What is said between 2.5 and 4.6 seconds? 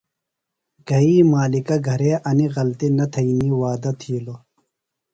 غلطی نہ تھئینی وعدہ تِھیلوۡ۔